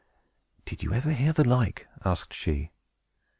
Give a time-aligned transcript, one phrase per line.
[0.65, 2.71] "Did you ever hear the like?" asked she.